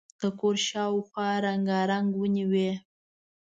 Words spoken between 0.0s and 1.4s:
د کور شاوخوا